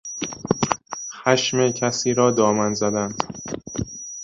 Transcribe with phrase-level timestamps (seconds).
[1.11, 3.15] خشم کسی را دامن زدن